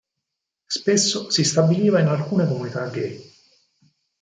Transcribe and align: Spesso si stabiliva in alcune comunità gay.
Spesso 0.65 1.29
si 1.29 1.43
stabiliva 1.43 1.99
in 1.99 2.07
alcune 2.07 2.47
comunità 2.47 2.89
gay. 2.89 3.23